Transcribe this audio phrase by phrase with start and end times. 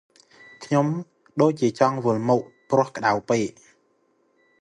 [0.63, 0.87] ខ្ញុំ
[1.41, 3.49] ដូចជាចង់វិល់មុខ ព្រោះក្តៅពេក។